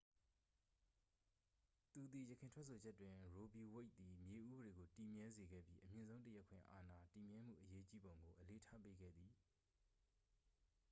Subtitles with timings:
[1.93, 9.31] သူသည် ယခင်ထွက်ဆိုချက်တွင် ရိုးဗီဝိတ်သည် မြေဥပဒေကို တည်မြဲစေခဲ့ပြီး အမြင့်ဆုံးတရားခွင်အာဏာ တည်မြဲမှုအရေးကြီးပုံကို အလေးထားပေးခဲ့သည်